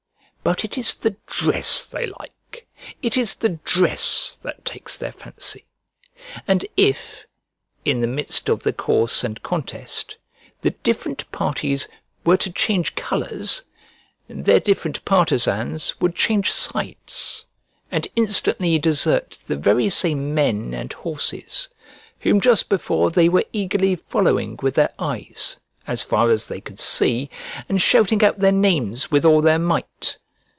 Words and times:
But 0.43 0.65
it 0.65 0.75
is 0.75 0.95
the 0.95 1.15
dress 1.27 1.85
they 1.85 2.07
like; 2.07 2.67
it 3.03 3.15
is 3.15 3.35
the 3.35 3.49
dress 3.63 4.39
that 4.41 4.65
takes 4.65 4.97
their 4.97 5.11
fancy. 5.11 5.67
And 6.47 6.65
if, 6.75 7.27
in 7.85 8.01
the 8.01 8.07
midst 8.07 8.49
of 8.49 8.63
the 8.63 8.73
course 8.73 9.23
and 9.23 9.43
contest, 9.43 10.17
the 10.61 10.71
different 10.71 11.31
parties 11.31 11.87
were 12.25 12.37
to 12.37 12.51
change 12.51 12.95
colours, 12.95 13.61
their 14.27 14.59
different 14.59 15.05
partisans 15.05 15.99
would 16.01 16.15
change 16.15 16.51
sides, 16.51 17.45
and 17.91 18.07
instantly 18.15 18.79
desert 18.79 19.41
the 19.45 19.55
very 19.57 19.91
same 19.91 20.33
men 20.33 20.73
and 20.73 20.91
horses 20.91 21.69
whom 22.21 22.41
just 22.41 22.67
before 22.67 23.11
they 23.11 23.29
were 23.29 23.45
eagerly 23.53 23.95
following 23.95 24.57
with 24.63 24.73
their 24.73 24.93
eyes, 24.97 25.59
as 25.85 26.03
far 26.03 26.31
as 26.31 26.47
they 26.47 26.59
could 26.59 26.79
see, 26.79 27.29
and 27.69 27.79
shouting 27.79 28.23
out 28.23 28.37
their 28.37 28.51
names 28.51 29.11
with 29.11 29.23
all 29.23 29.41
their 29.43 29.59
might. 29.59 30.17